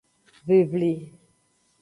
[0.47, 0.93] Vivli.